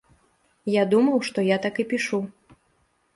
Я 0.75 0.83
думаў, 0.93 1.17
што 1.27 1.43
я 1.47 1.57
так 1.65 1.75
і 1.83 1.85
пішу. 1.91 2.19